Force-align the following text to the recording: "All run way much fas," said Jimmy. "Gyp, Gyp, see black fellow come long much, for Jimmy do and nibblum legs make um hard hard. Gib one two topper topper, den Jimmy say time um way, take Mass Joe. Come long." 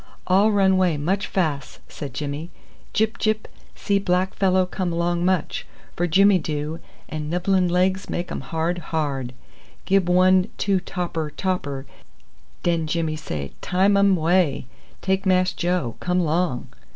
"All 0.25 0.51
run 0.51 0.77
way 0.77 0.97
much 0.97 1.27
fas," 1.27 1.77
said 1.87 2.15
Jimmy. 2.15 2.49
"Gyp, 2.91 3.19
Gyp, 3.19 3.47
see 3.75 3.99
black 3.99 4.33
fellow 4.33 4.65
come 4.65 4.91
long 4.91 5.23
much, 5.23 5.67
for 5.95 6.07
Jimmy 6.07 6.39
do 6.39 6.79
and 7.07 7.29
nibblum 7.29 7.67
legs 7.67 8.09
make 8.09 8.31
um 8.31 8.41
hard 8.41 8.79
hard. 8.79 9.31
Gib 9.85 10.09
one 10.09 10.49
two 10.57 10.79
topper 10.79 11.29
topper, 11.29 11.85
den 12.63 12.87
Jimmy 12.87 13.15
say 13.15 13.51
time 13.61 13.95
um 13.95 14.15
way, 14.15 14.65
take 15.03 15.27
Mass 15.27 15.53
Joe. 15.53 15.97
Come 15.99 16.19
long." 16.19 16.69